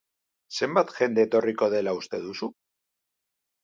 Zenbat 0.59 0.95
jende 0.95 1.27
etorriko 1.27 1.71
dela 1.77 1.97
uste 2.01 2.25
duzu? 2.27 2.53